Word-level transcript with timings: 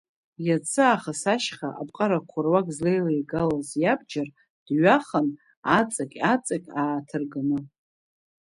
Иацы 0.45 0.79
аахыс 0.89 1.21
ашьха 1.35 1.69
аԥҟарақәа 1.81 2.39
руак 2.45 2.67
злеилеигалоз 2.75 3.69
иабџьар 3.81 4.27
дҩахан, 4.65 5.27
аҵықь-аҵықь 5.77 6.69
ааҭырганы. 6.81 7.59